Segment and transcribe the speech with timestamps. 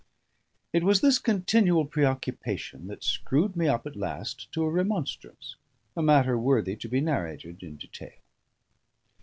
[0.73, 5.57] It was this continual preoccupation that screwed me up at last to a remonstrance:
[5.95, 8.09] a matter worthy to be narrated in detail.